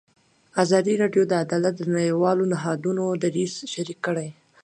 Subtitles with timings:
[0.63, 4.29] ازادي راډیو د عدالت د نړیوالو نهادونو دریځ شریک کړی.